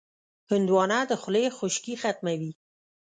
هندوانه 0.51 0.99
د 1.09 1.11
خولې 1.21 1.45
خشکي 1.57 1.95
ختموي. 2.01 2.51